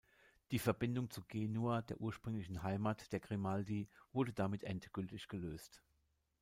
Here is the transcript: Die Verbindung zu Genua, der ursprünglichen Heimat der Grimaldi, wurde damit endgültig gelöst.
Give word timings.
Die 0.49 0.57
Verbindung 0.57 1.11
zu 1.11 1.21
Genua, 1.27 1.83
der 1.83 2.01
ursprünglichen 2.01 2.63
Heimat 2.63 3.11
der 3.13 3.19
Grimaldi, 3.19 3.87
wurde 4.13 4.33
damit 4.33 4.63
endgültig 4.63 5.27
gelöst. 5.27 5.83